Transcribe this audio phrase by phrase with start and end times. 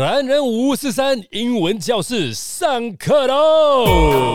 [0.00, 4.32] 男人五四三英文教室上课喽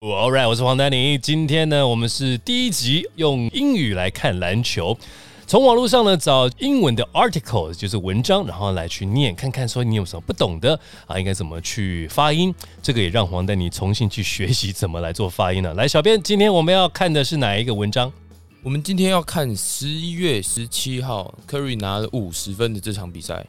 [0.00, 1.16] ！All right，我是黄丹妮。
[1.16, 4.98] 今天呢，我们是第一集用英语来看篮球。
[5.48, 12.54] 从网络上呢找英文的 article，就是文章，然后来去念，看看说你有什么不懂的啊，应该怎么去发音。
[12.82, 15.72] 这个也让黄丹妮重新去学习怎么来做发音了。
[15.72, 18.12] 来，小编，今天我们要看的是哪一个文章？
[18.62, 23.46] 我们今天要看十一月十七号，Curry 拿了五十分的这场比赛。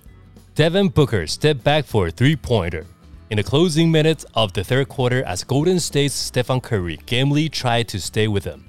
[0.55, 2.85] Devin Booker stepped back for a three-pointer
[3.27, 7.89] in the closing minutes of the third quarter as Golden State's Stephen Curry gamely tried
[7.89, 8.61] to stay with him,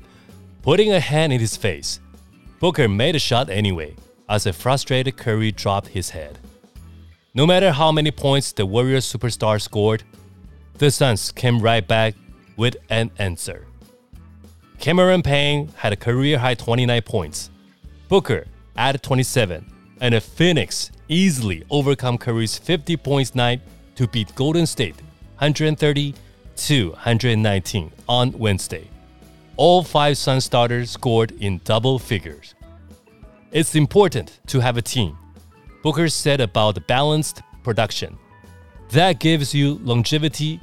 [0.65, 2.01] putting a hand in his face.
[2.61, 3.97] Booker made a shot anyway,
[4.29, 6.39] as a frustrated Curry dropped his head.
[7.33, 10.03] No matter how many points the Warriors superstar scored,
[10.77, 12.15] the Suns came right back
[12.59, 13.67] with an answer.
[14.79, 17.49] Cameron Payne had a career high 29 points.
[18.11, 19.65] Booker added 27,
[20.03, 23.63] and the Phoenix easily overcome Curry's 50 points night
[23.95, 24.97] to beat Golden State
[25.39, 26.15] 130
[26.57, 28.90] to 119 on Wednesday
[29.60, 32.54] all five Sun starters scored in double figures.
[33.52, 35.16] It's important to have a team,
[35.82, 38.18] Booker said about the balanced production.
[38.92, 40.60] That gives you longevity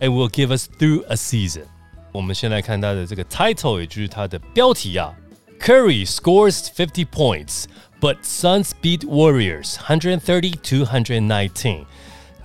[0.00, 1.66] and will give us through a season.
[2.12, 5.14] 我们先来看他的这个 title，也就是他的标题啊。
[5.60, 7.64] Curry scores 50 points,
[8.00, 11.86] but Suns beat Warriors 130 to 119.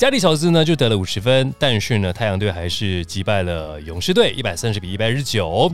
[0.02, 5.74] 加里小兹呢就得了五十分，但是呢，太阳队还是击败了勇士队一百三十比一百十九。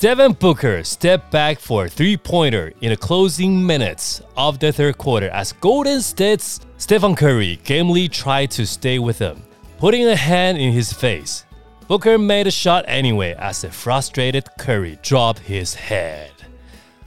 [0.00, 5.28] Devin Booker stepped back for a three-pointer in the closing minutes of the third quarter
[5.32, 9.38] as Golden State's Stephen Curry gamely tried to stay with him,
[9.80, 11.42] putting a hand in his face.
[11.88, 16.30] Booker made a shot anyway as a frustrated Curry dropped his head.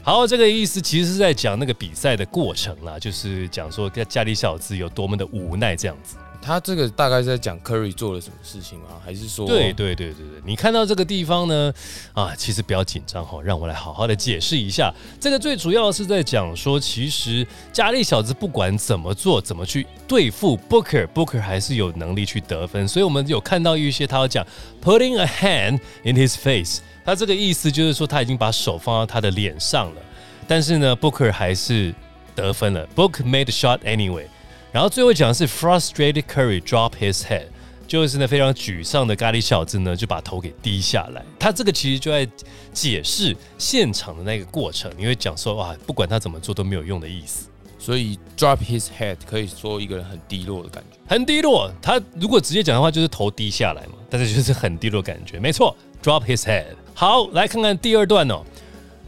[0.03, 6.17] 好，这个意思其实是在讲那个比赛的过程啦，就是讲说加里小子有多么的无奈这样子。
[6.46, 8.86] 他这个大概在讲 Curry 做了什么事情吗？
[9.04, 9.48] 还是说？
[9.48, 11.74] 对对对对对，你看到这个地方呢？
[12.12, 14.94] 啊，其实不要紧张哈，让我来好好的解释一下。
[15.18, 22.86] 这个最主要是在讲说，其实加利小子不管怎么做，怎么去对付 Booker，Booker 还是有能力去得分。
[22.86, 24.46] 所以我们有看到一些他要讲
[24.80, 30.00] putting a hand in his face，他这个意思就是说他已经把手放到他的脸上了，
[30.46, 31.92] 但是呢，Booker 还是
[32.36, 32.86] 得分了。
[32.94, 34.26] Book made shot anyway。
[34.76, 37.46] 然后最后讲的是 frustrated Curry drop his head，
[37.88, 41.24] 就是呢非常沮丧的咖喱小子呢就把头给低下来。
[41.38, 42.28] 他这个其实就在
[42.74, 47.48] 解释现场的那个过程，你会讲说哇，不管他怎么做都没有用的意思。
[47.78, 51.72] 所以 drop his head 可以说一个人很低落的感觉，很低落。
[51.80, 55.40] 他如果直接讲的话就是头低下来嘛，但是就是很低落感觉。
[55.40, 56.66] 没错，drop his head。
[56.92, 58.44] 好，来看看第二段哦。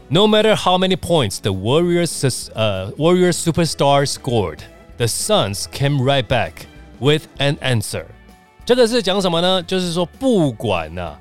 [0.07, 4.61] No matter how many points the Warriors 呃 Warriors superstar scored。
[4.99, 6.65] The Suns came right back
[6.99, 8.03] with an answer。
[8.65, 9.63] 这个是讲什么呢？
[9.63, 11.15] 就是说，不管呐，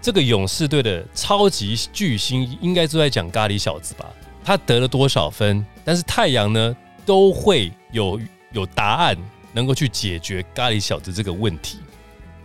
[0.00, 4.06] 这个勇士队的超级巨星应该都在讲咖喱小子吧？
[4.44, 5.66] 他得了多少分？
[5.84, 8.20] 但是太阳呢，都会有
[8.52, 9.16] 有答案，
[9.52, 11.80] 能够去解决咖喱小子这个问题。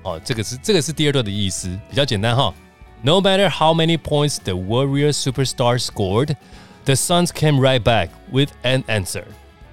[0.02, 2.52] 哦，这个是这个是第二段的意思，比较简单哈。
[3.04, 6.36] No matter how many points the Warrior superstar scored,
[6.86, 9.26] the Suns came right back with an answer.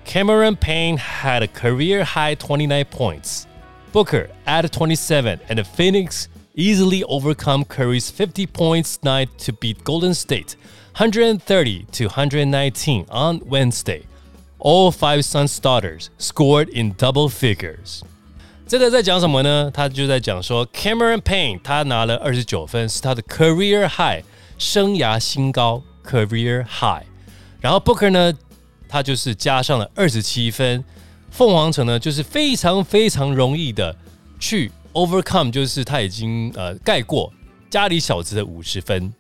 [0.06, 3.46] Cameron Payne had a career high 29 points.
[3.92, 10.14] Booker added 27, and the Phoenix easily overcome Curry's 50 points night to beat Golden
[10.14, 10.56] State
[10.98, 14.04] 130 to 119 on Wednesday.
[14.60, 18.02] All five Sun starters scored in double figures.
[18.68, 19.72] 这个在讲什么呢？
[19.74, 24.24] 他就在讲说，Cameron Payne 他拿了二十九分，是他的 career high
[24.58, 27.06] 生涯新高 career high。
[27.62, 28.34] 然后 Booker 呢
[28.89, 30.85] 他就是加上了二十七分，
[31.31, 33.95] 凤凰城呢就是非常非常容易的
[34.39, 37.33] 去 overcome，就是他已经呃盖过
[37.69, 39.13] 家里小子的五十分，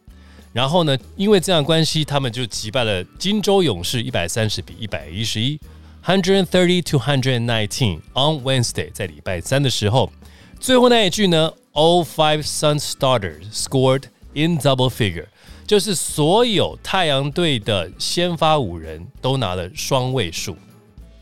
[0.52, 5.58] 然后呢，因为这样关系，他们就击败了金州勇士一百三十比一百一十一
[6.04, 10.12] ，hundred thirty to hundred nineteen on Wednesday，在礼拜三的时候，
[10.60, 15.26] 最后那一句呢，all five Sun starters scored in double figure。
[15.66, 20.56] 就是所有太阳队的先发五人都拿了双位数，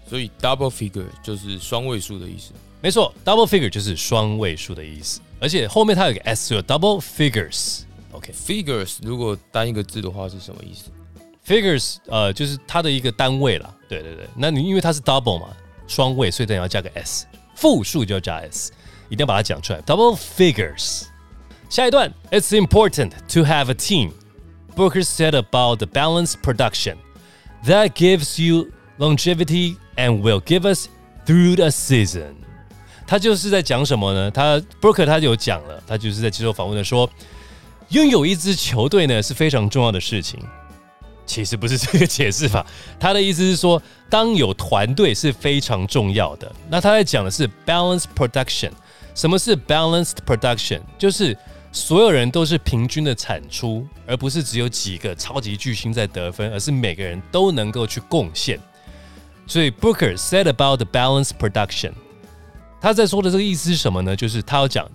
[0.09, 2.53] 所以 double figure 就是双位数的意思。
[2.81, 5.21] 没错，double figure 就是双位数的意思。
[5.39, 7.83] 而且后面它有个 s，有 double figures。
[8.11, 10.91] OK，figures 如果单一个字的话是什么意思
[11.47, 13.75] ？figures 呃就是它的一个单位了。
[13.89, 15.49] 对对对，那你因为它是 double 嘛，
[15.87, 18.73] 双位，所以等要加个 s，复数就要加 s，
[19.09, 19.81] 一定要把它讲出来。
[19.83, 21.05] double figures。
[21.71, 24.11] 下一段，It's important to have a team。
[24.75, 26.97] Booker said about the balanced production
[27.65, 30.89] that gives you longevity and will give us
[31.27, 32.35] through the season。
[33.07, 34.31] 他就是在讲什么呢？
[34.31, 37.09] 他 Booker 他有讲了，他就是在接受访问的说，
[37.91, 40.41] 拥有一支球队呢是非常重要的事情。
[41.25, 42.67] 其实不是这个解释法，
[42.99, 43.81] 他的意思是说，
[44.11, 46.51] 当有团队是非常重要的。
[46.69, 48.71] 那他在讲的是 balanced production。
[49.15, 50.81] 什么是 balanced production？
[50.99, 51.37] 就是
[51.73, 58.61] 所有人都是平均的产出，而不是只有几个超级巨星在得分，而是每个人都能够去贡献。
[59.47, 61.93] 所以 Booker said about the balanced production，
[62.81, 64.15] 他在说的这个意思是什么呢？
[64.15, 64.89] 就是他要讲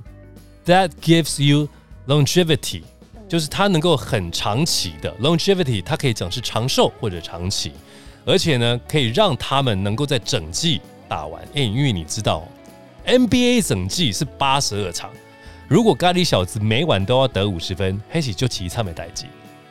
[0.66, 1.68] that gives you
[2.08, 2.84] longevity。
[3.30, 7.74] 就是它能够很长期的 longevity，它可以讲是长寿或者长期，
[8.26, 10.80] 而且呢，可以让他们能够在整季
[11.10, 11.44] 打完。
[11.54, 12.48] 哎，因为你知道
[13.06, 15.12] ，NBA 整季是八十二场，
[15.68, 19.26] 如果咖喱小子每晚都要得五十分，黑喜就其他没待机。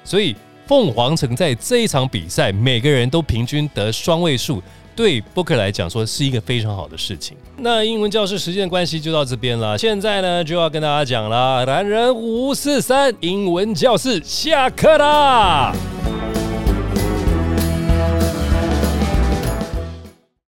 [0.04, 4.62] 所以凤凰城在这一场比赛，每个人都平均得双位数。
[4.94, 7.36] 对 Booker 来讲，说是一个非常好的事情。
[7.56, 15.74] 那英文教室时间关系就到这边了，现在呢就要跟大家讲了，男人五四三英文教室下课啦。